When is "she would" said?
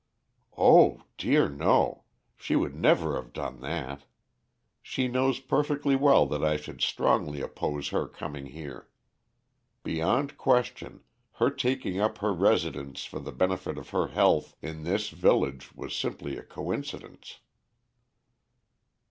2.35-2.73